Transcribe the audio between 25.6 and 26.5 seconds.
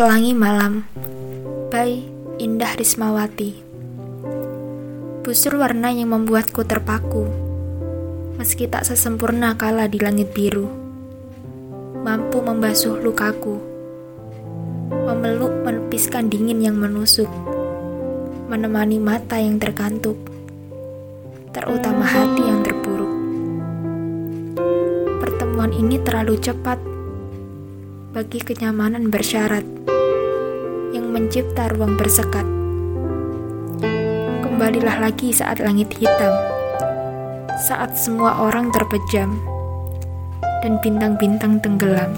ini terlalu